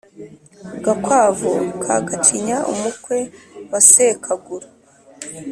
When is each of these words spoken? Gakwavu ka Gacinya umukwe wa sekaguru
Gakwavu 0.83 1.53
ka 1.83 1.95
Gacinya 2.07 2.57
umukwe 2.71 3.17
wa 3.71 3.79
sekaguru 3.89 4.67